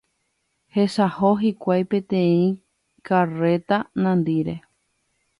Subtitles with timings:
[0.75, 2.39] Hesaho hikuái peteĩ
[3.09, 3.77] karréta
[4.07, 4.57] nandíre.